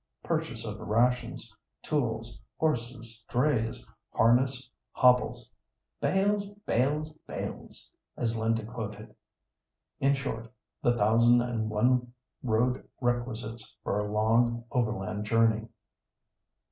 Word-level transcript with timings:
Purchase 0.23 0.65
of 0.65 0.79
rations, 0.79 1.55
tools, 1.83 2.41
horses, 2.57 3.23
drays, 3.29 3.85
harness, 4.11 4.67
hobbles, 4.93 5.53
"bells, 5.99 6.55
bells, 6.65 7.13
bells"—as 7.27 8.35
Linda 8.35 8.65
quoted—in 8.65 10.13
short, 10.15 10.51
the 10.81 10.97
thousand 10.97 11.41
and 11.43 11.69
one 11.69 12.13
road 12.41 12.87
requisites 12.99 13.77
for 13.83 13.99
a 13.99 14.11
long 14.11 14.63
overland 14.71 15.25
journey. 15.25 15.67